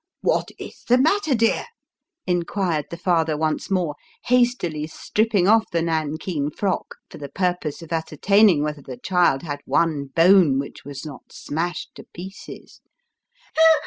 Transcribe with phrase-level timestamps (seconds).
[0.21, 1.65] "What is the matter, dear?"
[2.25, 3.93] inquired the father once more
[4.25, 9.59] hastily striping off the nankeen frock, for the purpose of ascertaining whether the child had
[9.65, 12.81] one bone which was not smashed to pieces.